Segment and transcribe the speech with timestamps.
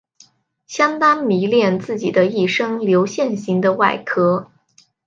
[0.65, 4.49] 相当迷恋自己的一身的流线型的外壳。